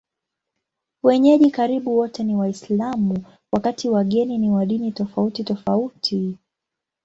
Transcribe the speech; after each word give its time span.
Wenyeji 1.03 1.51
karibu 1.51 1.97
wote 1.97 2.23
ni 2.23 2.35
Waislamu, 2.35 3.25
wakati 3.51 3.89
wageni 3.89 4.37
ni 4.37 4.51
wa 4.51 4.65
dini 4.65 4.91
tofautitofauti. 4.91 6.37